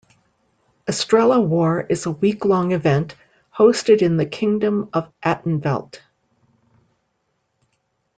Estrella 0.87 1.39
War 1.39 1.81
is 1.87 2.07
a 2.07 2.11
week-long 2.11 2.71
event 2.71 3.13
hosted 3.55 4.01
in 4.01 4.17
the 4.17 4.25
Kingdom 4.25 4.89
of 4.93 5.11
Atenveldt. 5.23 5.99